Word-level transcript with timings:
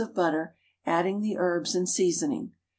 of 0.01 0.15
butter, 0.15 0.55
adding 0.83 1.21
the 1.21 1.37
herbs 1.37 1.75
and 1.75 1.87
seasoning. 1.87 2.51